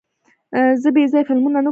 [0.81, 1.69] زه بېځایه فلمونه نه ګورم.